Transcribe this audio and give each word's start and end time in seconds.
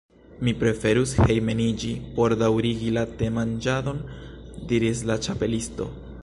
«Mi 0.45 0.51
preferus 0.61 1.11
hejmeniĝi 1.25 1.91
por 2.15 2.35
daŭrigi 2.45 2.89
la 2.97 3.03
temanĝadon," 3.21 4.01
diris 4.73 5.05
la 5.13 5.21
Ĉapelisto. 5.29 5.89